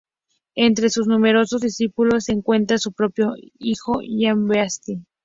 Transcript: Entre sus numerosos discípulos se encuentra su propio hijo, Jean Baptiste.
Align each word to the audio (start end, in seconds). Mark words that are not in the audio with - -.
Entre 0.55 0.89
sus 0.89 1.05
numerosos 1.05 1.61
discípulos 1.61 2.23
se 2.23 2.31
encuentra 2.31 2.79
su 2.79 2.91
propio 2.91 3.35
hijo, 3.59 3.99
Jean 4.01 4.47
Baptiste. 4.47 4.99